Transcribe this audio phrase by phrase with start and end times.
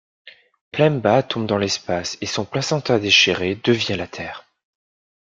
[0.71, 4.45] Pemba tombe dans l'espace et son placenta déchiré devient la terre.